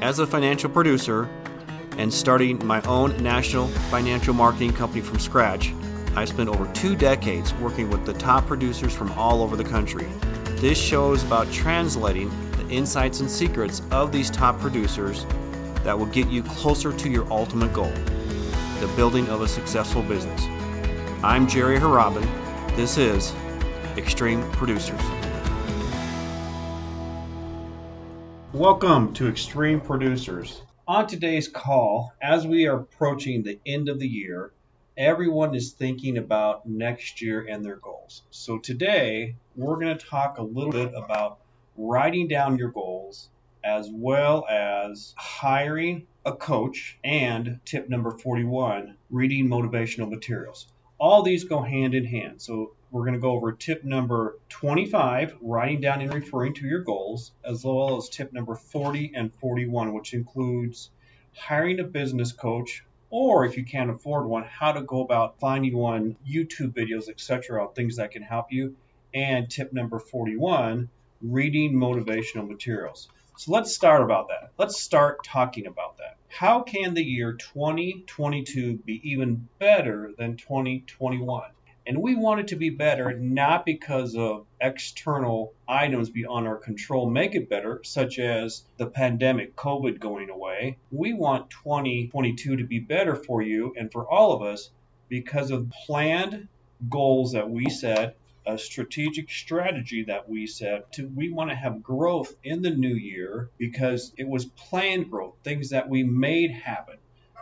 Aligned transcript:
As 0.00 0.20
a 0.20 0.26
financial 0.26 0.70
producer 0.70 1.28
and 1.96 2.14
starting 2.14 2.64
my 2.64 2.80
own 2.82 3.20
national 3.20 3.66
financial 3.90 4.32
marketing 4.32 4.72
company 4.72 5.00
from 5.00 5.18
scratch, 5.18 5.74
I've 6.14 6.28
spent 6.28 6.48
over 6.48 6.72
two 6.72 6.94
decades 6.94 7.52
working 7.54 7.90
with 7.90 8.06
the 8.06 8.12
top 8.12 8.46
producers 8.46 8.94
from 8.94 9.10
all 9.12 9.42
over 9.42 9.56
the 9.56 9.64
country. 9.64 10.06
This 10.60 10.80
show 10.80 11.14
is 11.14 11.24
about 11.24 11.50
translating 11.50 12.30
the 12.52 12.68
insights 12.68 13.18
and 13.18 13.28
secrets 13.28 13.82
of 13.90 14.12
these 14.12 14.30
top 14.30 14.60
producers 14.60 15.26
that 15.82 15.98
will 15.98 16.06
get 16.06 16.28
you 16.28 16.44
closer 16.44 16.92
to 16.92 17.10
your 17.10 17.30
ultimate 17.32 17.72
goal 17.72 17.92
the 18.78 18.86
building 18.94 19.28
of 19.28 19.40
a 19.40 19.48
successful 19.48 20.02
business. 20.02 20.44
I'm 21.24 21.48
Jerry 21.48 21.80
Harabin. 21.80 22.24
This 22.76 22.96
is 22.96 23.34
Extreme 23.96 24.48
Producers. 24.52 25.27
Welcome 28.54 29.12
to 29.14 29.28
Extreme 29.28 29.82
Producers. 29.82 30.62
On 30.86 31.06
today's 31.06 31.48
call, 31.48 32.14
as 32.22 32.46
we 32.46 32.66
are 32.66 32.80
approaching 32.80 33.42
the 33.42 33.60
end 33.66 33.90
of 33.90 33.98
the 33.98 34.08
year, 34.08 34.52
everyone 34.96 35.54
is 35.54 35.72
thinking 35.72 36.16
about 36.16 36.66
next 36.66 37.20
year 37.20 37.46
and 37.46 37.62
their 37.62 37.76
goals. 37.76 38.22
So 38.30 38.58
today, 38.58 39.36
we're 39.54 39.74
going 39.74 39.98
to 39.98 40.02
talk 40.02 40.38
a 40.38 40.42
little 40.42 40.72
bit 40.72 40.94
about 40.96 41.40
writing 41.76 42.26
down 42.26 42.56
your 42.56 42.70
goals 42.70 43.28
as 43.62 43.90
well 43.92 44.46
as 44.48 45.12
hiring 45.18 46.06
a 46.24 46.32
coach 46.32 46.98
and 47.04 47.60
tip 47.66 47.90
number 47.90 48.12
41, 48.12 48.96
reading 49.10 49.46
motivational 49.48 50.08
materials. 50.08 50.66
All 50.98 51.22
these 51.22 51.44
go 51.44 51.60
hand 51.60 51.94
in 51.94 52.06
hand. 52.06 52.40
So 52.40 52.72
we're 52.90 53.02
going 53.02 53.14
to 53.14 53.20
go 53.20 53.32
over 53.32 53.52
tip 53.52 53.84
number 53.84 54.38
25, 54.48 55.36
writing 55.42 55.80
down 55.80 56.00
and 56.00 56.12
referring 56.12 56.54
to 56.54 56.66
your 56.66 56.80
goals, 56.80 57.32
as 57.44 57.64
well 57.64 57.96
as 57.98 58.08
tip 58.08 58.32
number 58.32 58.54
40 58.54 59.12
and 59.14 59.32
41, 59.34 59.92
which 59.92 60.14
includes 60.14 60.90
hiring 61.36 61.80
a 61.80 61.84
business 61.84 62.32
coach, 62.32 62.84
or 63.10 63.44
if 63.44 63.56
you 63.56 63.64
can't 63.64 63.90
afford 63.90 64.26
one, 64.26 64.44
how 64.44 64.72
to 64.72 64.82
go 64.82 65.02
about 65.02 65.38
finding 65.38 65.76
one, 65.76 66.16
YouTube 66.28 66.72
videos, 66.72 67.08
etc., 67.08 67.68
things 67.74 67.96
that 67.96 68.10
can 68.10 68.22
help 68.22 68.52
you. 68.52 68.76
And 69.14 69.50
tip 69.50 69.72
number 69.72 69.98
41, 69.98 70.90
reading 71.22 71.74
motivational 71.74 72.46
materials. 72.46 73.08
So 73.38 73.52
let's 73.52 73.74
start 73.74 74.02
about 74.02 74.28
that. 74.28 74.50
Let's 74.58 74.80
start 74.80 75.24
talking 75.24 75.66
about 75.66 75.98
that. 75.98 76.16
How 76.28 76.62
can 76.62 76.94
the 76.94 77.04
year 77.04 77.34
2022 77.34 78.78
be 78.78 79.00
even 79.12 79.48
better 79.58 80.12
than 80.18 80.36
2021? 80.36 81.50
And 81.88 82.02
we 82.02 82.16
want 82.16 82.40
it 82.40 82.48
to 82.48 82.56
be 82.56 82.68
better 82.68 83.14
not 83.14 83.64
because 83.64 84.14
of 84.14 84.44
external 84.60 85.54
items 85.66 86.10
beyond 86.10 86.46
our 86.46 86.58
control 86.58 87.08
make 87.08 87.34
it 87.34 87.48
better, 87.48 87.80
such 87.82 88.18
as 88.18 88.62
the 88.76 88.84
pandemic, 88.84 89.56
COVID 89.56 89.98
going 89.98 90.28
away. 90.28 90.76
We 90.90 91.14
want 91.14 91.48
2022 91.48 92.56
to 92.56 92.64
be 92.64 92.78
better 92.78 93.16
for 93.16 93.40
you 93.40 93.72
and 93.74 93.90
for 93.90 94.06
all 94.06 94.34
of 94.34 94.42
us 94.42 94.68
because 95.08 95.50
of 95.50 95.70
planned 95.86 96.48
goals 96.90 97.32
that 97.32 97.48
we 97.48 97.70
set 97.70 98.18
a 98.46 98.58
strategic 98.58 99.30
strategy 99.30 100.04
that 100.04 100.28
we 100.28 100.46
set 100.46 100.92
to 100.92 101.06
we 101.16 101.30
want 101.30 101.48
to 101.48 101.56
have 101.56 101.82
growth 101.82 102.34
in 102.44 102.60
the 102.60 102.70
new 102.70 102.94
year 102.94 103.48
because 103.56 104.12
it 104.18 104.28
was 104.28 104.44
planned 104.44 105.10
growth, 105.10 105.36
things 105.42 105.70
that 105.70 105.88
we 105.88 106.02
made 106.02 106.50
happen, 106.50 106.98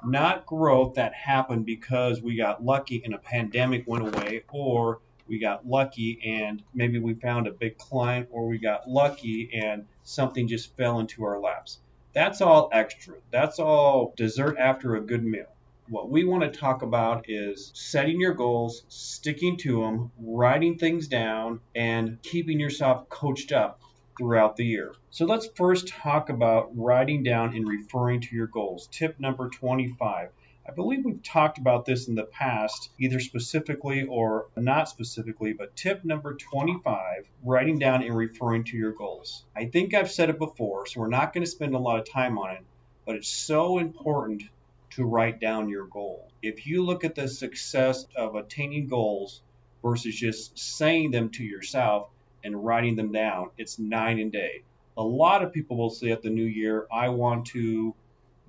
not 0.06 0.46
growth 0.46 0.94
that 0.94 1.14
happened 1.14 1.66
because 1.66 2.22
we 2.22 2.36
got 2.36 2.64
lucky 2.64 3.02
and 3.04 3.14
a 3.14 3.18
pandemic 3.18 3.86
went 3.86 4.06
away 4.06 4.42
or 4.50 5.00
we 5.28 5.38
got 5.38 5.66
lucky 5.66 6.20
and 6.24 6.62
maybe 6.74 6.98
we 6.98 7.14
found 7.14 7.46
a 7.46 7.52
big 7.52 7.76
client 7.78 8.28
or 8.30 8.46
we 8.46 8.58
got 8.58 8.88
lucky 8.88 9.50
and 9.52 9.86
something 10.04 10.46
just 10.48 10.76
fell 10.76 11.00
into 11.00 11.24
our 11.24 11.40
laps. 11.40 11.78
That's 12.12 12.40
all 12.40 12.70
extra. 12.72 13.16
That's 13.30 13.58
all 13.58 14.14
dessert 14.16 14.56
after 14.58 14.96
a 14.96 15.00
good 15.00 15.24
meal. 15.24 15.46
What 15.88 16.10
we 16.10 16.24
want 16.24 16.42
to 16.42 16.58
talk 16.58 16.82
about 16.82 17.26
is 17.28 17.70
setting 17.74 18.20
your 18.20 18.34
goals, 18.34 18.84
sticking 18.88 19.56
to 19.58 19.82
them, 19.82 20.10
writing 20.18 20.78
things 20.78 21.06
down, 21.06 21.60
and 21.74 22.20
keeping 22.22 22.58
yourself 22.58 23.08
coached 23.08 23.52
up 23.52 23.80
throughout 24.16 24.56
the 24.56 24.64
year. 24.64 24.94
So 25.10 25.24
let's 25.26 25.48
first 25.54 25.88
talk 25.88 26.28
about 26.28 26.76
writing 26.76 27.22
down 27.22 27.54
and 27.54 27.66
referring 27.66 28.20
to 28.22 28.34
your 28.34 28.46
goals. 28.46 28.88
Tip 28.90 29.20
number 29.20 29.48
25. 29.48 30.30
I 30.68 30.72
believe 30.72 31.04
we've 31.04 31.22
talked 31.22 31.58
about 31.58 31.84
this 31.84 32.08
in 32.08 32.16
the 32.16 32.24
past, 32.24 32.90
either 32.98 33.20
specifically 33.20 34.04
or 34.04 34.48
not 34.56 34.88
specifically, 34.88 35.52
but 35.52 35.76
tip 35.76 36.04
number 36.04 36.34
25 36.34 37.28
writing 37.44 37.78
down 37.78 38.02
and 38.02 38.16
referring 38.16 38.64
to 38.64 38.76
your 38.76 38.92
goals. 38.92 39.44
I 39.54 39.66
think 39.66 39.94
I've 39.94 40.10
said 40.10 40.28
it 40.28 40.38
before, 40.38 40.86
so 40.86 41.00
we're 41.00 41.08
not 41.08 41.32
going 41.32 41.44
to 41.44 41.50
spend 41.50 41.74
a 41.74 41.78
lot 41.78 42.00
of 42.00 42.10
time 42.10 42.36
on 42.38 42.50
it, 42.56 42.64
but 43.04 43.14
it's 43.14 43.28
so 43.28 43.78
important 43.78 44.42
to 44.90 45.04
write 45.04 45.40
down 45.40 45.68
your 45.68 45.86
goal. 45.86 46.28
If 46.42 46.66
you 46.66 46.84
look 46.84 47.04
at 47.04 47.14
the 47.14 47.28
success 47.28 48.04
of 48.16 48.34
attaining 48.34 48.88
goals 48.88 49.42
versus 49.82 50.16
just 50.16 50.58
saying 50.58 51.12
them 51.12 51.30
to 51.30 51.44
yourself 51.44 52.08
and 52.46 52.64
writing 52.64 52.94
them 52.94 53.12
down, 53.12 53.50
it's 53.58 53.78
nine 53.78 54.20
and 54.20 54.30
day. 54.30 54.62
A 54.96 55.02
lot 55.02 55.42
of 55.42 55.52
people 55.52 55.76
will 55.76 55.90
say 55.90 56.12
at 56.12 56.22
the 56.22 56.30
new 56.30 56.44
year, 56.44 56.86
I 56.90 57.10
want 57.10 57.48
to 57.48 57.94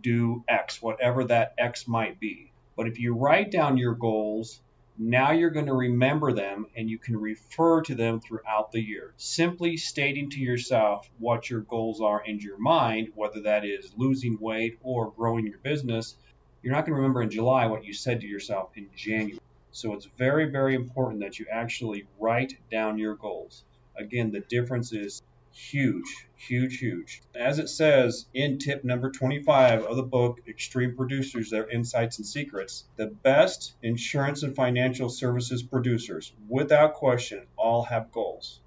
do 0.02 0.44
X, 0.47 0.81
whatever 0.81 1.24
that 1.25 1.56
X 1.58 1.88
might 1.88 2.19
be. 2.19 2.52
But 2.75 2.88
if 2.88 3.00
you 3.00 3.16
write 3.16 3.52
down 3.52 3.78
your 3.78 3.96
goals, 3.96 4.62
now 5.00 5.31
you're 5.31 5.50
going 5.50 5.66
to 5.66 5.74
remember 5.74 6.31
them 6.31 6.68
and 6.75 6.90
you 6.90 7.00
can 7.00 7.18
refer 7.18 7.81
to 7.81 7.96
them 7.96 8.19
throughout 8.19 8.72
the 8.72 8.80
year. 8.80 9.13
Simply 9.18 9.78
stating 9.78 10.30
to 10.31 10.40
yourself 10.40 11.09
what 11.18 11.50
your 11.50 11.62
goals 11.62 12.00
are 12.00 12.24
in 12.24 12.40
your 12.40 12.59
mind, 12.59 13.09
whether 13.16 13.41
that 13.41 13.66
is 13.66 13.91
losing 13.97 14.38
weight 14.40 14.78
or 14.84 15.12
growing 15.12 15.47
your 15.47 15.59
business, 15.59 16.16
you're 16.62 16.74
not 16.74 16.86
going 16.86 16.94
to 16.94 17.02
remember 17.02 17.24
in 17.24 17.31
July 17.31 17.66
what 17.66 17.84
you 17.84 17.94
said 17.94 18.22
to 18.22 18.28
yourself 18.28 18.69
in 18.75 18.90
January. 18.96 19.40
So 19.72 19.94
it's 19.94 20.07
very, 20.18 20.50
very 20.50 20.75
important 20.75 21.22
that 21.22 21.38
you 21.38 21.46
actually 21.52 22.06
write 22.19 22.57
down 22.72 22.97
your 22.97 23.16
goals. 23.16 23.63
Again, 23.97 24.31
the 24.31 24.41
difference 24.41 24.94
is 24.94 25.22
huge, 25.52 26.28
huge, 26.35 26.78
huge. 26.78 27.22
As 27.35 27.59
it 27.59 27.68
says 27.68 28.28
in 28.34 28.59
tip 28.59 28.84
number 28.84 29.09
25 29.09 29.84
of 29.84 29.96
the 29.96 30.03
book, 30.03 30.41
Extreme 30.47 30.96
Producers 30.96 31.50
Their 31.50 31.69
Insights 31.69 32.18
and 32.18 32.28
Secrets, 32.28 32.86
the 32.96 33.07
best 33.07 33.75
insurance 33.81 34.44
and 34.44 34.56
financial 34.56 35.09
services 35.09 35.63
producers, 35.63 36.34
without 36.47 36.94
question, 36.94 37.47
all 37.57 37.84
have 37.84 38.12
goals. 38.12 38.62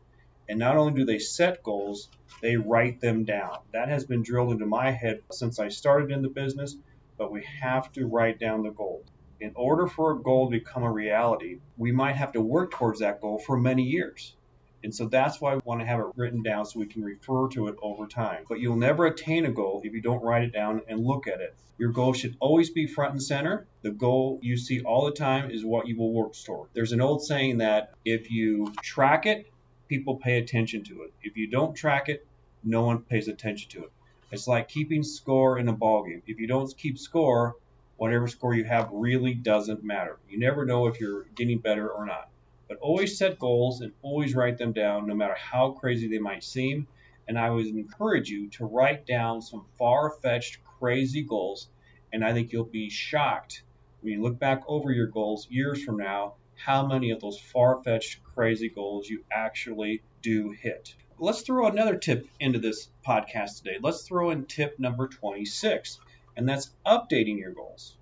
And 0.49 0.59
not 0.59 0.77
only 0.77 0.95
do 0.95 1.05
they 1.05 1.21
set 1.21 1.63
goals, 1.63 2.09
they 2.43 2.57
write 2.57 3.01
them 3.01 3.25
down. 3.25 3.59
That 3.73 3.89
has 3.89 4.05
been 4.05 4.23
drilled 4.23 4.53
into 4.53 4.67
my 4.67 4.91
head 4.91 5.21
since 5.31 5.61
I 5.61 5.69
started 5.69 6.11
in 6.11 6.23
the 6.23 6.29
business 6.29 6.77
but 7.21 7.31
we 7.31 7.45
have 7.61 7.93
to 7.93 8.07
write 8.07 8.41
down 8.41 8.63
the 8.63 8.71
goal. 8.71 9.05
In 9.41 9.53
order 9.55 9.87
for 9.87 10.13
a 10.13 10.23
goal 10.23 10.47
to 10.47 10.59
become 10.59 10.85
a 10.85 10.91
reality, 10.91 11.59
we 11.77 11.93
might 11.93 12.17
have 12.17 12.33
to 12.33 12.41
work 12.41 12.71
towards 12.71 13.01
that 13.01 13.21
goal 13.21 13.39
for 13.39 13.59
many 13.59 13.83
years. 13.83 14.35
And 14.83 14.95
so 14.95 15.07
that's 15.07 15.41
why 15.41 15.55
we 15.55 15.61
want 15.65 15.81
to 15.81 15.87
have 15.87 16.01
it 16.01 16.07
written 16.17 16.43
down 16.43 16.65
so 16.65 16.81
we 16.81 16.87
can 16.87 17.03
refer 17.03 17.49
to 17.49 17.69
it 17.69 17.77
over 17.83 18.07
time. 18.07 18.45
But 18.49 18.61
you'll 18.61 18.77
never 18.77 19.07
attain 19.07 19.45
a 19.45 19.53
goal 19.53 19.83
if 19.85 19.93
you 19.93 20.01
don't 20.01 20.23
write 20.23 20.45
it 20.45 20.53
down 20.53 20.83
and 20.89 21.05
look 21.05 21.27
at 21.27 21.41
it. 21.41 21.55
Your 21.79 21.91
goal 21.91 22.13
should 22.13 22.37
always 22.41 22.71
be 22.71 22.87
front 22.87 23.13
and 23.13 23.23
center. 23.23 23.67
The 23.83 23.91
goal 23.91 24.39
you 24.43 24.57
see 24.57 24.81
all 24.81 25.07
the 25.07 25.13
time 25.13 25.51
is 25.51 25.65
what 25.65 25.87
you 25.87 25.97
will 25.97 26.13
work 26.13 26.35
toward. 26.45 26.69
There's 26.73 26.93
an 26.93 27.01
old 27.01 27.23
saying 27.25 27.59
that 27.59 27.93
if 28.05 28.31
you 28.31 28.73
track 28.83 29.27
it, 29.27 29.51
people 29.89 30.17
pay 30.17 30.39
attention 30.39 30.85
to 30.85 31.03
it. 31.03 31.13
If 31.23 31.37
you 31.37 31.47
don't 31.47 31.75
track 31.75 32.09
it, 32.09 32.27
no 32.63 32.83
one 32.83 32.99
pays 33.01 33.29
attention 33.29 33.71
to 33.71 33.85
it. 33.85 33.93
It's 34.31 34.47
like 34.47 34.69
keeping 34.69 35.03
score 35.03 35.59
in 35.59 35.69
a 35.69 35.73
ball 35.73 36.05
game. 36.05 36.23
If 36.27 36.39
you 36.39 36.47
don't 36.47 36.75
keep 36.77 36.99
score, 36.99 37.57
whatever 37.97 38.29
score 38.29 38.55
you 38.55 38.65
have 38.65 38.89
really 38.93 39.35
doesn't 39.35 39.85
matter. 39.85 40.19
You 40.29 40.39
never 40.39 40.65
know 40.65 40.87
if 40.87 41.01
you're 41.01 41.25
getting 41.35 41.59
better 41.59 41.89
or 41.89 42.07
not. 42.07 42.30
But 42.71 42.79
always 42.79 43.19
set 43.19 43.39
goals 43.39 43.83
and 43.83 43.93
always 44.01 44.35
write 44.35 44.57
them 44.57 44.73
down, 44.73 45.07
no 45.07 45.15
matter 45.15 45.35
how 45.35 45.73
crazy 45.73 46.09
they 46.09 46.21
might 46.21 46.43
seem. 46.43 46.87
And 47.28 47.39
I 47.39 47.51
would 47.51 47.67
encourage 47.67 48.31
you 48.31 48.49
to 48.51 48.65
write 48.65 49.05
down 49.05 49.43
some 49.43 49.67
far 49.77 50.13
fetched, 50.22 50.65
crazy 50.78 51.22
goals. 51.22 51.69
And 52.15 52.25
I 52.25 52.33
think 52.33 52.53
you'll 52.53 52.65
be 52.65 52.89
shocked 52.89 53.63
when 54.01 54.15
you 54.15 54.22
look 54.22 54.39
back 54.39 54.63
over 54.67 54.91
your 54.91 55.09
goals 55.09 55.47
years 55.51 55.84
from 55.84 55.99
now 55.99 56.37
how 56.55 56.87
many 56.87 57.11
of 57.11 57.21
those 57.21 57.39
far 57.39 57.83
fetched, 57.83 58.25
crazy 58.25 58.71
goals 58.71 59.07
you 59.07 59.25
actually 59.31 60.03
do 60.23 60.51
hit 60.51 60.95
let's 61.21 61.43
throw 61.43 61.66
another 61.66 61.97
tip 61.97 62.27
into 62.41 62.59
this 62.59 62.89
podcast 63.07 63.59
today. 63.59 63.77
Let's 63.81 64.03
throw 64.03 64.31
in 64.31 64.47
tip 64.47 64.78
number 64.78 65.07
26, 65.07 65.99
and 66.37 66.49
that's 66.49 66.71
updating 66.87 67.39
your 67.39 67.53
goals. 67.53 67.97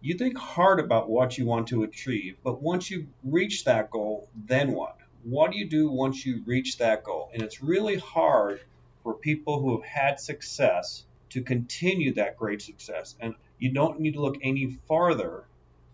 You 0.00 0.14
think 0.14 0.38
hard 0.38 0.78
about 0.78 1.10
what 1.10 1.36
you 1.36 1.44
want 1.44 1.68
to 1.68 1.82
achieve, 1.82 2.36
but 2.44 2.62
once 2.62 2.88
you 2.90 3.08
reach 3.24 3.64
that 3.64 3.90
goal, 3.90 4.28
then 4.36 4.72
what? 4.72 4.96
What 5.24 5.50
do 5.50 5.58
you 5.58 5.68
do 5.68 5.90
once 5.90 6.24
you 6.24 6.42
reach 6.46 6.78
that 6.78 7.02
goal? 7.02 7.30
And 7.32 7.42
it's 7.42 7.62
really 7.62 7.96
hard 7.96 8.60
for 9.02 9.14
people 9.14 9.60
who 9.60 9.76
have 9.76 9.88
had 9.88 10.20
success 10.20 11.04
to 11.30 11.42
continue 11.42 12.14
that 12.14 12.36
great 12.36 12.62
success. 12.62 13.16
And 13.18 13.34
you 13.58 13.72
don't 13.72 13.98
need 13.98 14.14
to 14.14 14.22
look 14.22 14.36
any 14.40 14.78
farther 14.86 15.44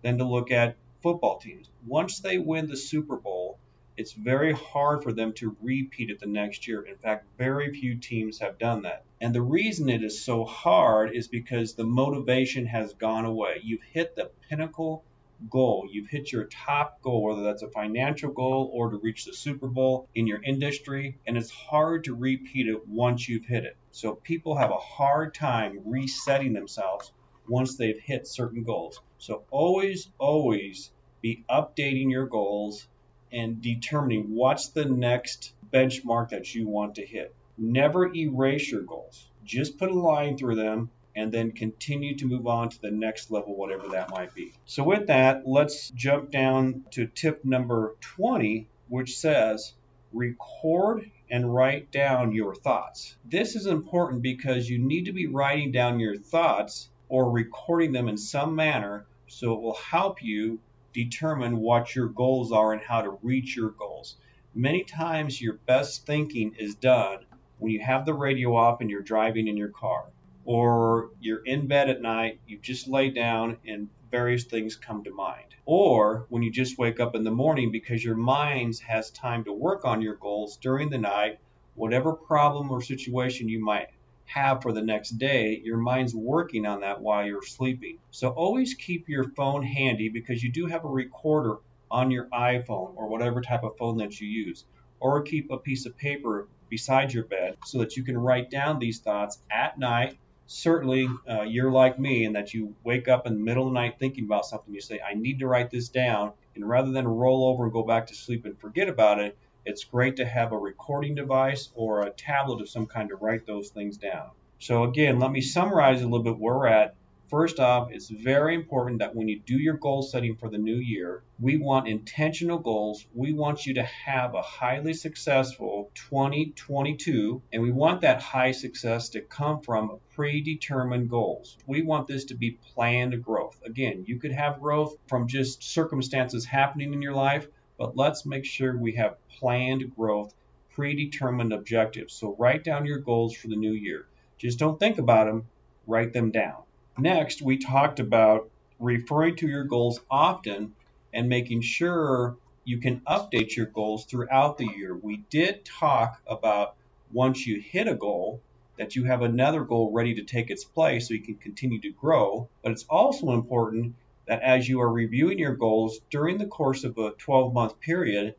than 0.03 0.19
to 0.19 0.25
look 0.25 0.51
at 0.51 0.77
football 1.03 1.39
teams. 1.39 1.71
Once 1.87 2.21
they 2.21 2.37
win 2.37 2.67
the 2.67 2.77
Super 2.77 3.17
Bowl, 3.17 3.59
it's 3.97 4.13
very 4.13 4.53
hard 4.53 5.03
for 5.03 5.13
them 5.13 5.33
to 5.35 5.57
repeat 5.63 6.11
it 6.11 6.21
the 6.21 6.27
next 6.27 6.67
year. 6.67 6.83
In 6.83 6.97
fact, 6.97 7.27
very 7.39 7.73
few 7.73 7.97
teams 7.97 8.41
have 8.41 8.59
done 8.59 8.83
that. 8.83 9.05
And 9.21 9.35
the 9.35 9.43
reason 9.43 9.89
it 9.89 10.03
is 10.03 10.25
so 10.25 10.45
hard 10.45 11.15
is 11.15 11.29
because 11.29 11.75
the 11.75 11.85
motivation 11.85 12.67
has 12.67 12.93
gone 12.95 13.25
away. 13.25 13.61
You've 13.63 13.83
hit 13.83 14.17
the 14.17 14.31
pinnacle 14.49 15.05
goal. 15.51 15.89
You've 15.91 16.09
hit 16.09 16.33
your 16.33 16.45
top 16.45 17.03
goal, 17.03 17.23
whether 17.23 17.43
that's 17.43 17.63
a 17.63 17.69
financial 17.69 18.33
goal 18.33 18.71
or 18.73 18.91
to 18.91 18.99
reach 18.99 19.25
the 19.25 19.33
Super 19.33 19.69
Bowl 19.69 20.09
in 20.15 20.27
your 20.27 20.43
industry, 20.43 21.19
and 21.27 21.37
it's 21.37 21.51
hard 21.51 22.05
to 22.05 22.15
repeat 22.15 22.69
it 22.69 22.87
once 22.89 23.29
you've 23.29 23.47
hit 23.47 23.65
it. 23.65 23.77
So 23.93 24.15
people 24.15 24.57
have 24.57 24.71
a 24.71 24.79
hard 24.79 25.35
time 25.35 25.81
resetting 25.85 26.53
themselves 26.53 27.13
once 27.47 27.77
they've 27.77 27.99
hit 27.99 28.27
certain 28.27 28.65
goals. 28.65 29.01
So 29.19 29.43
always, 29.51 30.09
always 30.19 30.91
be 31.21 31.45
updating 31.49 32.11
your 32.11 32.27
goals 32.27 32.87
and 33.35 33.61
determining 33.61 34.35
what's 34.35 34.69
the 34.69 34.85
next 34.85 35.53
benchmark 35.73 36.31
that 36.31 36.55
you 36.55 36.69
want 36.69 36.95
to 36.95 37.05
hit. 37.05 37.35
Never 37.59 38.15
erase 38.15 38.71
your 38.71 38.83
goals. 38.83 39.27
Just 39.45 39.77
put 39.77 39.91
a 39.91 39.99
line 39.99 40.39
through 40.39 40.55
them 40.55 40.91
and 41.17 41.31
then 41.31 41.51
continue 41.53 42.17
to 42.17 42.27
move 42.27 42.47
on 42.47 42.69
to 42.69 42.81
the 42.81 42.91
next 42.91 43.31
level, 43.31 43.57
whatever 43.57 43.89
that 43.89 44.11
might 44.11 44.35
be. 44.35 44.53
So, 44.67 44.85
with 44.85 45.09
that, 45.09 45.47
let's 45.47 45.91
jump 45.91 46.31
down 46.31 46.85
to 46.93 47.07
tip 47.07 47.45
number 47.45 47.95
20, 48.17 48.69
which 48.89 49.19
says 49.19 49.73
record 50.13 51.11
and 51.31 51.53
write 51.53 51.91
down 51.91 52.33
your 52.33 52.55
thoughts. 52.55 53.17
This 53.25 53.57
is 53.57 53.67
important 53.67 54.23
because 54.23 54.69
you 54.69 54.79
need 54.79 55.07
to 55.07 55.13
be 55.13 55.27
writing 55.27 55.73
down 55.73 56.01
your 56.01 56.17
thoughts 56.17 56.89
or 57.09 57.31
recording 57.31 57.93
them 57.93 58.09
in 58.09 58.17
some 58.17 58.55
manner 58.55 59.07
so 59.27 59.55
it 59.55 59.61
will 59.61 59.75
help 59.75 60.23
you 60.23 60.61
determine 60.95 61.59
what 61.59 61.95
your 61.95 62.09
goals 62.09 62.53
are 62.53 62.73
and 62.73 62.81
how 62.81 63.03
to 63.03 63.19
reach 63.23 63.55
your 63.55 63.71
goals. 63.71 64.17
Many 64.55 64.85
times, 64.85 65.41
your 65.41 65.55
best 65.67 66.07
thinking 66.07 66.55
is 66.59 66.77
done 66.77 67.27
when 67.59 67.73
you 67.73 67.81
have 67.81 68.07
the 68.07 68.15
radio 68.15 68.57
off 68.57 68.81
and 68.81 68.89
you're 68.89 69.03
driving 69.03 69.49
in 69.49 69.57
your 69.57 69.69
car, 69.69 70.05
or 70.45 71.11
you're 71.21 71.45
in 71.45 71.67
bed 71.67 71.91
at 71.91 72.01
night, 72.01 72.41
you've 72.47 72.63
just 72.63 72.89
laid 72.89 73.15
down 73.15 73.59
and 73.67 73.89
various 74.11 74.45
things 74.45 74.77
come 74.77 75.03
to 75.03 75.11
mind, 75.11 75.55
or 75.67 76.27
when 76.29 76.43
you 76.43 76.51
just 76.53 76.79
wake 76.79 77.01
up 77.01 77.17
in 77.17 77.25
the 77.25 77.31
morning 77.31 77.73
because 77.73 78.05
your 78.05 78.17
mind 78.17 78.79
has 78.87 79.11
time 79.11 79.43
to 79.45 79.53
work 79.53 79.85
on 79.85 80.01
your 80.01 80.15
goals 80.15 80.57
during 80.59 80.89
the 80.91 80.99
night, 80.99 81.39
whatever 81.75 82.13
problem 82.13 82.71
or 82.71 82.81
situation 82.81 83.49
you 83.49 83.65
might 83.65 83.89
have 84.27 84.63
for 84.63 84.73
the 84.73 84.83
next 84.83 85.11
day, 85.11 85.61
your 85.65 85.77
mind's 85.77 86.15
working 86.15 86.67
on 86.67 86.81
that 86.81 87.01
while 87.01 87.27
you're 87.27 87.43
sleeping. 87.43 87.99
So 88.11 88.31
always 88.31 88.75
keep 88.75 89.09
your 89.09 89.25
phone 89.31 89.63
handy 89.63 90.09
because 90.09 90.43
you 90.43 90.51
do 90.51 90.67
have 90.67 90.85
a 90.85 90.89
recorder 90.89 91.57
on 91.91 92.11
your 92.11 92.27
iPhone 92.27 92.95
or 92.97 93.07
whatever 93.09 93.41
type 93.41 93.63
of 93.63 93.77
phone 93.77 93.99
that 93.99 94.21
you 94.21 94.29
use. 94.29 94.65
Or 95.01 95.23
keep 95.23 95.51
a 95.51 95.59
piece 95.59 95.87
of 95.87 95.97
paper 95.97 96.49
beside 96.71 97.13
your 97.13 97.25
bed 97.25 97.57
so 97.65 97.79
that 97.79 97.97
you 97.97 98.03
can 98.03 98.17
write 98.17 98.51
down 98.51 98.79
these 98.79 99.01
thoughts 99.01 99.39
at 99.51 99.79
night. 99.79 100.19
Certainly, 100.47 101.09
uh, 101.29 101.43
you're 101.43 101.71
like 101.71 101.99
me 101.99 102.25
in 102.25 102.33
that 102.33 102.55
you 102.55 102.75
wake 102.85 103.09
up 103.09 103.27
in 103.27 103.35
the 103.35 103.41
middle 103.41 103.67
of 103.67 103.73
the 103.73 103.81
night 103.81 103.97
thinking 103.99 104.25
about 104.25 104.47
something. 104.47 104.75
You 104.75 104.81
say, 104.81 105.01
I 105.01 105.15
need 105.15 105.41
to 105.41 105.47
write 105.47 105.71
this 105.71 105.89
down. 105.89 106.33
And 106.55 106.69
rather 106.69 106.91
than 106.91 107.07
roll 107.07 107.49
over 107.49 107.65
and 107.65 107.73
go 107.73 107.83
back 107.83 108.07
to 108.09 108.15
sleep 108.15 108.45
and 108.45 108.59
forget 108.59 108.89
about 108.89 109.21
it, 109.21 109.37
it's 109.67 109.85
great 109.85 110.17
to 110.17 110.27
have 110.27 110.53
a 110.53 110.59
recording 110.59 111.15
device 111.15 111.71
or 111.75 112.03
a 112.03 112.11
tablet 112.11 112.61
of 112.61 112.69
some 112.69 112.87
kind 112.87 113.09
to 113.09 113.17
write 113.17 113.47
those 113.47 113.71
things 113.71 113.97
down. 113.97 114.31
So 114.59 114.85
again, 114.85 115.19
let 115.19 115.31
me 115.31 115.41
summarize 115.41 116.01
a 116.01 116.05
little 116.05 116.23
bit 116.23 116.39
where 116.39 116.57
we're 116.57 116.67
at. 116.67 116.97
First 117.29 117.59
off, 117.59 117.91
it's 117.91 118.11
very 118.11 118.55
important 118.55 118.99
that 118.99 119.17
when 119.17 119.29
you 119.29 119.41
do 119.41 119.57
your 119.57 119.75
goal 119.75 120.03
setting 120.03 120.37
for 120.37 120.49
the 120.49 120.59
new 120.59 120.77
year, 120.77 121.23
we 121.41 121.57
want 121.57 121.89
intentional 121.89 122.59
goals. 122.59 123.07
We 123.15 123.33
want 123.33 123.67
you 123.67 123.75
to 123.75 123.83
have 123.83 124.35
a 124.35 124.43
highly 124.43 124.93
successful 124.93 125.91
2022, 125.95 127.43
and 127.53 127.63
we 127.63 127.73
want 127.73 128.03
that 128.03 128.23
high 128.23 128.53
success 128.53 129.09
to 129.11 129.23
come 129.23 129.63
from 129.63 129.99
predetermined 130.15 131.11
goals. 131.11 131.57
We 131.67 131.83
want 131.83 132.07
this 132.07 132.27
to 132.27 132.35
be 132.35 132.59
planned 132.75 133.25
growth. 133.25 133.59
Again, 133.65 134.05
you 134.07 134.21
could 134.21 134.33
have 134.33 134.61
growth 134.61 134.95
from 135.09 135.27
just 135.27 135.63
circumstances 135.63 136.45
happening 136.45 136.93
in 136.93 137.03
your 137.03 137.15
life, 137.15 137.49
but 137.79 137.97
let's 137.97 138.25
make 138.25 138.45
sure 138.45 138.77
we 138.77 138.93
have 138.93 139.17
planned 139.39 139.95
growth, 139.97 140.35
predetermined 140.75 141.53
objectives. 141.53 142.15
So 142.15 142.35
write 142.39 142.65
down 142.65 142.87
your 142.87 142.99
goals 142.99 143.35
for 143.35 143.49
the 143.49 143.57
new 143.57 143.73
year. 143.73 144.07
Just 144.39 144.59
don't 144.59 144.79
think 144.79 144.99
about 144.99 145.27
them, 145.27 145.47
write 145.87 146.13
them 146.13 146.31
down. 146.31 146.63
Next, 146.99 147.43
we 147.43 147.59
talked 147.59 148.01
about 148.01 148.51
referring 148.79 149.37
to 149.37 149.49
your 149.49 149.65
goals 149.65 150.01
often 150.11 150.75
and 151.13 151.29
making 151.29 151.63
sure 151.63 152.37
you 152.65 152.79
can 152.79 153.01
update 153.01 153.57
your 153.57 153.67
goals 153.67 154.05
throughout 154.05 154.59
the 154.59 154.67
year. 154.77 154.97
We 154.97 155.19
did 155.31 155.65
talk 155.65 156.21
about 156.27 156.77
once 157.13 157.47
you 157.47 157.61
hit 157.61 157.89
a 157.89 157.95
goal, 157.95 158.41
that 158.77 158.97
you 158.97 159.05
have 159.05 159.23
another 159.23 159.63
goal 159.63 159.93
ready 159.93 160.15
to 160.15 160.25
take 160.25 160.51
its 160.51 160.65
place 160.65 161.09
so 161.09 161.15
you 161.15 161.21
can 161.21 161.37
continue 161.37 161.81
to 161.81 161.91
grow. 161.91 162.49
But 162.63 162.73
it's 162.73 162.85
also 162.91 163.31
important 163.31 163.95
that 164.27 164.43
as 164.43 164.69
you 164.69 164.81
are 164.81 164.93
reviewing 164.93 165.39
your 165.39 165.55
goals 165.55 166.01
during 166.11 166.39
the 166.39 166.47
course 166.47 166.85
of 166.85 166.99
a 166.99 167.13
12 167.13 167.53
month 167.53 167.81
period, 167.81 168.35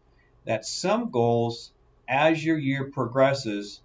that 0.46 0.66
some 0.66 1.12
goals, 1.12 1.72
as 2.08 2.44
your 2.44 2.58
year 2.58 2.90
progresses, 2.92 3.82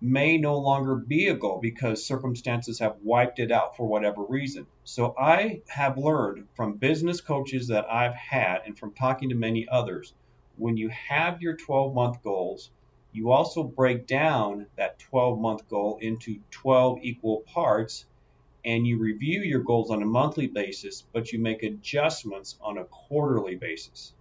may 0.00 0.36
no 0.36 0.58
longer 0.58 0.96
be 0.96 1.28
a 1.28 1.34
goal 1.34 1.58
because 1.60 2.04
circumstances 2.04 2.78
have 2.78 2.96
wiped 3.02 3.38
it 3.38 3.50
out 3.50 3.76
for 3.76 3.86
whatever 3.86 4.22
reason. 4.22 4.66
So 4.84 5.14
I 5.18 5.62
have 5.68 5.96
learned 5.96 6.48
from 6.54 6.74
business 6.74 7.20
coaches 7.20 7.68
that 7.68 7.90
I've 7.90 8.14
had 8.14 8.62
and 8.66 8.78
from 8.78 8.92
talking 8.92 9.30
to 9.30 9.34
many 9.34 9.66
others 9.68 10.12
when 10.56 10.76
you 10.76 10.88
have 10.88 11.42
your 11.42 11.56
12 11.56 11.94
month 11.94 12.22
goals, 12.22 12.70
you 13.12 13.30
also 13.30 13.62
break 13.62 14.06
down 14.06 14.66
that 14.76 14.98
12 14.98 15.38
month 15.38 15.68
goal 15.68 15.98
into 16.00 16.40
12 16.50 16.98
equal 17.02 17.40
parts 17.40 18.06
and 18.64 18.86
you 18.86 18.98
review 18.98 19.42
your 19.42 19.60
goals 19.60 19.90
on 19.90 20.02
a 20.02 20.06
monthly 20.06 20.46
basis, 20.46 21.04
but 21.12 21.32
you 21.32 21.38
make 21.38 21.62
adjustments 21.62 22.56
on 22.60 22.78
a 22.78 22.84
quarterly 22.84 23.56
basis. 23.56 24.12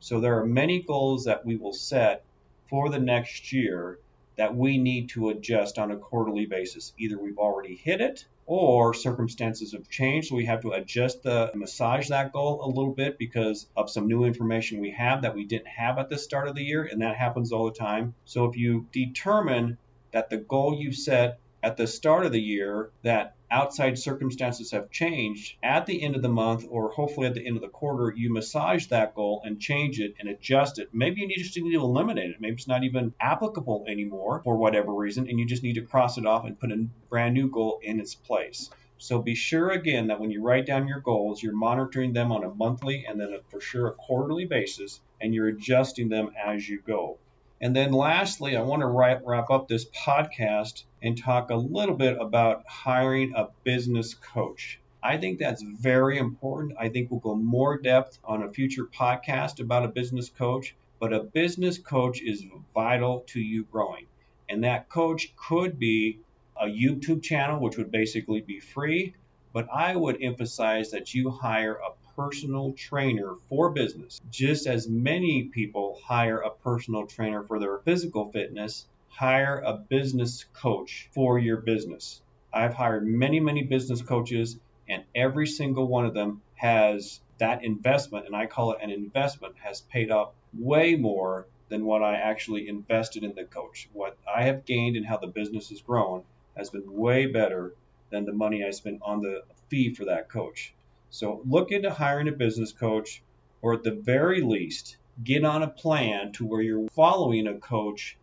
So 0.00 0.20
there 0.20 0.40
are 0.40 0.46
many 0.46 0.82
goals 0.82 1.24
that 1.24 1.46
we 1.46 1.56
will 1.56 1.72
set 1.72 2.24
for 2.68 2.88
the 2.88 2.98
next 2.98 3.52
year 3.52 3.98
that 4.36 4.56
we 4.56 4.78
need 4.78 5.10
to 5.10 5.28
adjust 5.28 5.78
on 5.78 5.90
a 5.90 5.96
quarterly 5.96 6.46
basis. 6.46 6.92
Either 6.98 7.18
we've 7.18 7.38
already 7.38 7.76
hit 7.76 8.00
it 8.00 8.24
or 8.46 8.92
circumstances 8.94 9.72
have 9.72 9.88
changed. 9.88 10.28
So 10.28 10.36
we 10.36 10.46
have 10.46 10.62
to 10.62 10.72
adjust 10.72 11.22
the 11.22 11.52
massage 11.54 12.08
that 12.08 12.32
goal 12.32 12.64
a 12.64 12.66
little 12.66 12.92
bit 12.92 13.18
because 13.18 13.66
of 13.76 13.90
some 13.90 14.08
new 14.08 14.24
information 14.24 14.80
we 14.80 14.90
have 14.90 15.22
that 15.22 15.34
we 15.34 15.44
didn't 15.44 15.68
have 15.68 15.98
at 15.98 16.08
the 16.08 16.18
start 16.18 16.48
of 16.48 16.54
the 16.54 16.64
year. 16.64 16.82
And 16.82 17.02
that 17.02 17.16
happens 17.16 17.52
all 17.52 17.66
the 17.66 17.78
time. 17.78 18.14
So 18.24 18.46
if 18.46 18.56
you 18.56 18.86
determine 18.90 19.78
that 20.12 20.30
the 20.30 20.38
goal 20.38 20.74
you 20.76 20.92
set 20.92 21.38
at 21.62 21.76
the 21.76 21.86
start 21.86 22.26
of 22.26 22.32
the 22.32 22.40
year 22.40 22.90
that 23.02 23.36
outside 23.52 23.98
circumstances 23.98 24.70
have 24.70 24.90
changed, 24.90 25.56
at 25.62 25.86
the 25.86 26.02
end 26.02 26.16
of 26.16 26.22
the 26.22 26.28
month 26.28 26.64
or 26.68 26.90
hopefully 26.90 27.26
at 27.26 27.34
the 27.34 27.46
end 27.46 27.56
of 27.56 27.62
the 27.62 27.68
quarter, 27.68 28.12
you 28.16 28.32
massage 28.32 28.86
that 28.86 29.14
goal 29.14 29.42
and 29.44 29.60
change 29.60 30.00
it 30.00 30.14
and 30.18 30.28
adjust 30.28 30.78
it. 30.78 30.88
Maybe 30.92 31.20
you 31.20 31.36
just 31.36 31.56
need 31.56 31.72
to 31.72 31.80
eliminate 31.80 32.30
it. 32.30 32.40
Maybe 32.40 32.54
it's 32.54 32.66
not 32.66 32.82
even 32.82 33.12
applicable 33.20 33.84
anymore 33.86 34.40
for 34.42 34.56
whatever 34.56 34.92
reason, 34.94 35.28
and 35.28 35.38
you 35.38 35.46
just 35.46 35.62
need 35.62 35.74
to 35.74 35.82
cross 35.82 36.16
it 36.16 36.26
off 36.26 36.46
and 36.46 36.58
put 36.58 36.72
a 36.72 36.86
brand 37.10 37.34
new 37.34 37.50
goal 37.50 37.78
in 37.82 38.00
its 38.00 38.14
place. 38.14 38.70
So 38.96 39.20
be 39.20 39.34
sure 39.34 39.70
again 39.70 40.06
that 40.06 40.20
when 40.20 40.30
you 40.30 40.42
write 40.42 40.64
down 40.64 40.88
your 40.88 41.00
goals, 41.00 41.42
you're 41.42 41.54
monitoring 41.54 42.12
them 42.12 42.32
on 42.32 42.44
a 42.44 42.54
monthly 42.54 43.04
and 43.06 43.20
then 43.20 43.34
a, 43.34 43.42
for 43.50 43.60
sure 43.60 43.88
a 43.88 43.92
quarterly 43.92 44.46
basis, 44.46 45.00
and 45.20 45.34
you're 45.34 45.48
adjusting 45.48 46.08
them 46.08 46.30
as 46.42 46.68
you 46.68 46.80
go. 46.80 47.18
And 47.60 47.76
then 47.76 47.92
lastly, 47.92 48.56
I 48.56 48.62
want 48.62 48.80
to 48.80 48.86
wrap, 48.86 49.22
wrap 49.24 49.50
up 49.50 49.68
this 49.68 49.86
podcast 49.90 50.84
and 51.02 51.18
talk 51.18 51.50
a 51.50 51.56
little 51.56 51.96
bit 51.96 52.16
about 52.20 52.64
hiring 52.66 53.34
a 53.34 53.48
business 53.64 54.14
coach. 54.14 54.78
I 55.02 55.16
think 55.16 55.38
that's 55.38 55.62
very 55.62 56.18
important. 56.18 56.76
I 56.78 56.88
think 56.88 57.10
we'll 57.10 57.20
go 57.20 57.34
more 57.34 57.76
depth 57.76 58.18
on 58.24 58.42
a 58.42 58.52
future 58.52 58.84
podcast 58.84 59.58
about 59.60 59.84
a 59.84 59.88
business 59.88 60.28
coach, 60.28 60.76
but 61.00 61.12
a 61.12 61.20
business 61.20 61.76
coach 61.76 62.22
is 62.22 62.44
vital 62.72 63.24
to 63.28 63.40
you 63.40 63.64
growing. 63.64 64.06
And 64.48 64.62
that 64.62 64.88
coach 64.88 65.34
could 65.36 65.78
be 65.78 66.20
a 66.60 66.66
YouTube 66.66 67.22
channel, 67.22 67.58
which 67.58 67.76
would 67.76 67.90
basically 67.90 68.40
be 68.40 68.60
free, 68.60 69.14
but 69.52 69.66
I 69.72 69.96
would 69.96 70.22
emphasize 70.22 70.92
that 70.92 71.14
you 71.14 71.30
hire 71.30 71.74
a 71.74 71.90
personal 72.14 72.72
trainer 72.74 73.34
for 73.48 73.70
business. 73.70 74.20
Just 74.30 74.66
as 74.66 74.88
many 74.88 75.44
people 75.44 75.98
hire 76.04 76.38
a 76.38 76.50
personal 76.50 77.06
trainer 77.06 77.42
for 77.42 77.58
their 77.58 77.78
physical 77.78 78.30
fitness, 78.30 78.86
hire 79.12 79.62
a 79.64 79.74
business 79.74 80.46
coach 80.54 81.08
for 81.14 81.38
your 81.38 81.58
business. 81.58 82.22
I've 82.52 82.74
hired 82.74 83.06
many, 83.06 83.40
many 83.40 83.62
business 83.62 84.00
coaches, 84.00 84.58
and 84.88 85.04
every 85.14 85.46
single 85.46 85.86
one 85.86 86.06
of 86.06 86.14
them 86.14 86.40
has 86.54 87.20
that 87.38 87.62
investment, 87.62 88.26
and 88.26 88.34
I 88.34 88.46
call 88.46 88.72
it 88.72 88.78
an 88.82 88.90
investment, 88.90 89.54
has 89.62 89.82
paid 89.82 90.10
off 90.10 90.32
way 90.54 90.96
more 90.96 91.46
than 91.68 91.84
what 91.84 92.02
I 92.02 92.16
actually 92.16 92.68
invested 92.68 93.22
in 93.22 93.34
the 93.34 93.44
coach. 93.44 93.88
What 93.92 94.16
I 94.26 94.44
have 94.44 94.64
gained 94.64 94.96
and 94.96 95.06
how 95.06 95.18
the 95.18 95.26
business 95.26 95.68
has 95.68 95.82
grown 95.82 96.22
has 96.56 96.70
been 96.70 96.92
way 96.92 97.26
better 97.26 97.74
than 98.10 98.24
the 98.24 98.32
money 98.32 98.64
I 98.64 98.70
spent 98.70 99.00
on 99.02 99.20
the 99.20 99.42
fee 99.68 99.94
for 99.94 100.06
that 100.06 100.30
coach. 100.30 100.74
So 101.10 101.42
look 101.46 101.70
into 101.70 101.90
hiring 101.90 102.28
a 102.28 102.32
business 102.32 102.72
coach, 102.72 103.22
or 103.60 103.74
at 103.74 103.82
the 103.82 103.92
very 103.92 104.40
least, 104.40 104.96
get 105.22 105.44
on 105.44 105.62
a 105.62 105.68
plan 105.68 106.32
to 106.32 106.46
where 106.46 106.62
you're 106.62 106.88
following 106.88 107.46
a 107.46 107.58
coach 107.58 108.16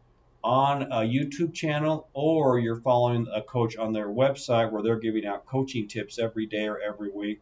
on 0.44 0.84
a 0.84 1.02
YouTube 1.02 1.54
channel 1.54 2.08
or 2.14 2.60
you're 2.60 2.80
following 2.80 3.28
a 3.34 3.42
coach 3.42 3.76
on 3.76 3.92
their 3.92 4.08
website 4.08 4.72
where 4.72 4.82
they're 4.82 5.00
giving 5.00 5.26
out 5.26 5.46
coaching 5.46 5.88
tips 5.88 6.18
every 6.18 6.46
day 6.46 6.68
or 6.68 6.80
every 6.80 7.12
week. 7.12 7.42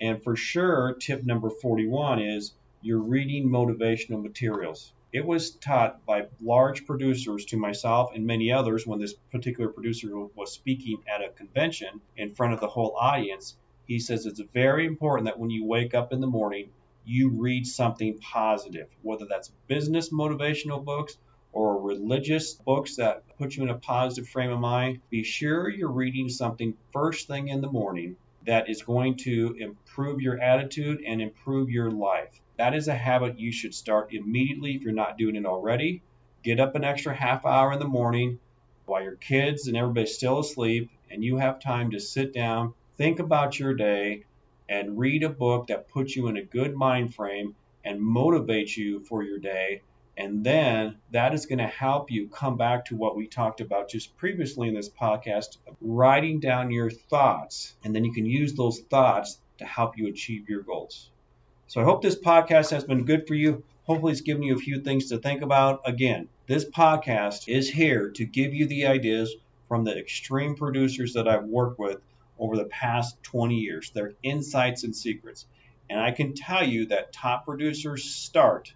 And 0.00 0.22
for 0.22 0.36
sure, 0.36 0.94
tip 0.94 1.24
number 1.24 1.50
41 1.50 2.20
is 2.20 2.52
you're 2.80 3.02
reading 3.02 3.48
motivational 3.48 4.22
materials. 4.22 4.92
It 5.12 5.26
was 5.26 5.50
taught 5.50 6.06
by 6.06 6.28
large 6.40 6.86
producers 6.86 7.44
to 7.46 7.58
myself 7.58 8.12
and 8.14 8.24
many 8.26 8.52
others 8.52 8.86
when 8.86 9.00
this 9.00 9.12
particular 9.32 9.68
producer 9.68 10.08
was 10.34 10.52
speaking 10.52 11.02
at 11.12 11.22
a 11.22 11.30
convention 11.30 12.00
in 12.16 12.34
front 12.34 12.54
of 12.54 12.60
the 12.60 12.68
whole 12.68 12.96
audience. 12.98 13.56
He 13.86 13.98
says 13.98 14.24
it's 14.24 14.40
very 14.54 14.86
important 14.86 15.26
that 15.26 15.38
when 15.38 15.50
you 15.50 15.66
wake 15.66 15.94
up 15.94 16.12
in 16.12 16.20
the 16.20 16.26
morning, 16.26 16.70
you 17.04 17.30
read 17.30 17.66
something 17.66 18.18
positive, 18.18 18.88
whether 19.02 19.26
that's 19.26 19.50
business 19.66 20.10
motivational 20.10 20.84
books 20.84 21.18
or 21.52 21.80
religious 21.80 22.54
books 22.54 22.96
that 22.96 23.22
put 23.38 23.56
you 23.56 23.62
in 23.62 23.70
a 23.70 23.78
positive 23.78 24.28
frame 24.28 24.50
of 24.50 24.60
mind. 24.60 25.00
Be 25.10 25.22
sure 25.24 25.68
you're 25.68 25.90
reading 25.90 26.28
something 26.28 26.74
first 26.92 27.26
thing 27.26 27.48
in 27.48 27.60
the 27.60 27.70
morning 27.70 28.16
that 28.46 28.68
is 28.68 28.82
going 28.82 29.16
to 29.16 29.56
improve 29.58 30.20
your 30.20 30.38
attitude 30.40 31.02
and 31.06 31.20
improve 31.20 31.70
your 31.70 31.90
life. 31.90 32.40
That 32.56 32.74
is 32.74 32.88
a 32.88 32.94
habit 32.94 33.38
you 33.38 33.52
should 33.52 33.74
start 33.74 34.12
immediately 34.12 34.74
if 34.74 34.82
you're 34.82 34.92
not 34.92 35.18
doing 35.18 35.36
it 35.36 35.46
already. 35.46 36.02
Get 36.42 36.60
up 36.60 36.74
an 36.74 36.84
extra 36.84 37.14
half 37.14 37.44
hour 37.44 37.72
in 37.72 37.78
the 37.78 37.88
morning 37.88 38.38
while 38.86 39.02
your 39.02 39.16
kids 39.16 39.66
and 39.66 39.76
everybody's 39.76 40.14
still 40.14 40.40
asleep 40.40 40.90
and 41.10 41.24
you 41.24 41.36
have 41.36 41.60
time 41.60 41.90
to 41.90 42.00
sit 42.00 42.32
down, 42.32 42.74
think 42.96 43.18
about 43.18 43.58
your 43.58 43.74
day, 43.74 44.24
and 44.68 44.98
read 44.98 45.22
a 45.22 45.28
book 45.28 45.66
that 45.66 45.88
puts 45.88 46.14
you 46.14 46.28
in 46.28 46.36
a 46.36 46.42
good 46.42 46.74
mind 46.74 47.14
frame 47.14 47.54
and 47.84 48.00
motivates 48.00 48.76
you 48.76 49.00
for 49.00 49.22
your 49.22 49.38
day. 49.38 49.82
And 50.20 50.44
then 50.44 50.98
that 51.12 51.32
is 51.32 51.46
going 51.46 51.60
to 51.60 51.66
help 51.66 52.10
you 52.10 52.28
come 52.28 52.58
back 52.58 52.84
to 52.86 52.94
what 52.94 53.16
we 53.16 53.26
talked 53.26 53.62
about 53.62 53.88
just 53.88 54.18
previously 54.18 54.68
in 54.68 54.74
this 54.74 54.90
podcast 54.90 55.56
writing 55.80 56.40
down 56.40 56.70
your 56.70 56.90
thoughts. 56.90 57.74
And 57.82 57.94
then 57.94 58.04
you 58.04 58.12
can 58.12 58.26
use 58.26 58.52
those 58.52 58.80
thoughts 58.80 59.40
to 59.60 59.64
help 59.64 59.96
you 59.96 60.08
achieve 60.08 60.50
your 60.50 60.60
goals. 60.60 61.08
So 61.68 61.80
I 61.80 61.84
hope 61.84 62.02
this 62.02 62.20
podcast 62.20 62.70
has 62.72 62.84
been 62.84 63.06
good 63.06 63.26
for 63.26 63.34
you. 63.34 63.64
Hopefully, 63.84 64.12
it's 64.12 64.20
given 64.20 64.42
you 64.42 64.54
a 64.54 64.58
few 64.58 64.82
things 64.82 65.08
to 65.08 65.16
think 65.16 65.40
about. 65.40 65.80
Again, 65.86 66.28
this 66.46 66.66
podcast 66.66 67.48
is 67.48 67.70
here 67.70 68.10
to 68.10 68.26
give 68.26 68.52
you 68.52 68.66
the 68.66 68.88
ideas 68.88 69.34
from 69.68 69.84
the 69.84 69.96
extreme 69.96 70.54
producers 70.54 71.14
that 71.14 71.28
I've 71.28 71.44
worked 71.44 71.78
with 71.78 71.96
over 72.38 72.58
the 72.58 72.66
past 72.66 73.16
20 73.22 73.54
years, 73.54 73.90
their 73.92 74.12
insights 74.22 74.84
and 74.84 74.94
secrets. 74.94 75.46
And 75.88 75.98
I 75.98 76.10
can 76.10 76.34
tell 76.34 76.62
you 76.62 76.88
that 76.88 77.14
top 77.14 77.46
producers 77.46 78.04
start 78.04 78.74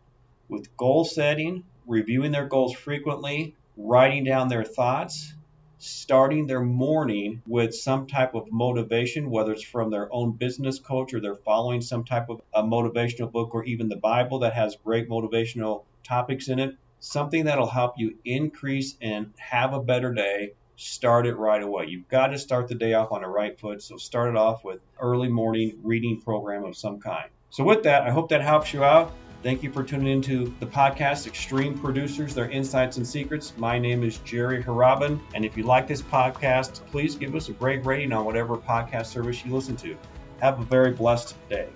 with 0.48 0.76
goal 0.76 1.04
setting, 1.04 1.64
reviewing 1.86 2.32
their 2.32 2.46
goals 2.46 2.74
frequently, 2.74 3.54
writing 3.76 4.24
down 4.24 4.48
their 4.48 4.64
thoughts, 4.64 5.32
starting 5.78 6.46
their 6.46 6.62
morning 6.62 7.42
with 7.46 7.74
some 7.74 8.06
type 8.06 8.34
of 8.34 8.50
motivation, 8.50 9.30
whether 9.30 9.52
it's 9.52 9.62
from 9.62 9.90
their 9.90 10.12
own 10.12 10.32
business 10.32 10.78
coach 10.78 11.12
or 11.12 11.20
they're 11.20 11.34
following 11.34 11.80
some 11.80 12.04
type 12.04 12.30
of 12.30 12.40
a 12.54 12.62
motivational 12.62 13.30
book 13.30 13.54
or 13.54 13.64
even 13.64 13.88
the 13.88 13.96
Bible 13.96 14.40
that 14.40 14.54
has 14.54 14.76
great 14.82 15.08
motivational 15.08 15.84
topics 16.02 16.48
in 16.48 16.58
it, 16.58 16.74
something 17.00 17.44
that'll 17.44 17.66
help 17.66 17.94
you 17.98 18.16
increase 18.24 18.96
and 19.00 19.32
have 19.38 19.74
a 19.74 19.80
better 19.80 20.14
day. 20.14 20.52
Start 20.76 21.26
it 21.26 21.34
right 21.34 21.62
away. 21.62 21.86
You've 21.88 22.08
got 22.08 22.28
to 22.28 22.38
start 22.38 22.68
the 22.68 22.74
day 22.74 22.94
off 22.94 23.12
on 23.12 23.20
the 23.20 23.28
right 23.28 23.58
foot. 23.58 23.82
So 23.82 23.96
start 23.96 24.30
it 24.30 24.36
off 24.36 24.64
with 24.64 24.80
early 24.98 25.28
morning 25.28 25.78
reading 25.82 26.20
program 26.20 26.64
of 26.64 26.76
some 26.76 26.98
kind. 27.00 27.28
So 27.50 27.62
with 27.62 27.84
that, 27.84 28.02
I 28.02 28.10
hope 28.10 28.30
that 28.30 28.40
helps 28.40 28.72
you 28.72 28.82
out. 28.82 29.12
Thank 29.44 29.62
you 29.62 29.70
for 29.70 29.82
tuning 29.82 30.06
into 30.06 30.54
the 30.58 30.64
podcast 30.66 31.26
Extreme 31.26 31.78
Producers, 31.78 32.34
Their 32.34 32.48
Insights 32.48 32.96
and 32.96 33.06
Secrets. 33.06 33.52
My 33.58 33.78
name 33.78 34.02
is 34.02 34.16
Jerry 34.20 34.64
Harabin. 34.64 35.20
And 35.34 35.44
if 35.44 35.54
you 35.54 35.64
like 35.64 35.86
this 35.86 36.00
podcast, 36.00 36.80
please 36.86 37.14
give 37.14 37.34
us 37.34 37.50
a 37.50 37.52
great 37.52 37.84
rating 37.84 38.10
on 38.14 38.24
whatever 38.24 38.56
podcast 38.56 39.04
service 39.04 39.44
you 39.44 39.54
listen 39.54 39.76
to. 39.76 39.98
Have 40.40 40.60
a 40.60 40.64
very 40.64 40.92
blessed 40.92 41.36
day. 41.50 41.68